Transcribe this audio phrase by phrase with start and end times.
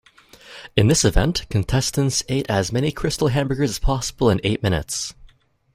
[0.75, 5.13] In this event, contestants ate as many Krystal hamburgers as possible in eight minutes.